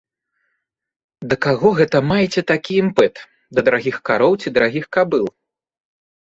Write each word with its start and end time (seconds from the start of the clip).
Да 1.33 1.35
каго 1.45 1.69
гэта 1.79 1.97
маеце 2.11 2.41
такі 2.53 2.73
імпэт, 2.85 3.15
да 3.57 3.65
дарагіх 3.69 4.01
кароў 4.11 4.33
ці 4.41 4.47
дарагіх 4.57 4.85
кабыл? 4.99 5.25